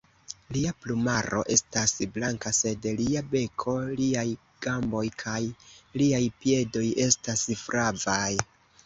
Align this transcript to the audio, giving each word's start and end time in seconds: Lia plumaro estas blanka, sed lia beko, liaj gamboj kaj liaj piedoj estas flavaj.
Lia 0.55 0.69
plumaro 0.83 1.41
estas 1.55 1.91
blanka, 2.15 2.51
sed 2.59 2.87
lia 3.01 3.21
beko, 3.33 3.75
liaj 3.99 4.23
gamboj 4.67 5.03
kaj 5.25 5.37
liaj 6.03 6.23
piedoj 6.41 6.83
estas 7.05 7.45
flavaj. 7.65 8.33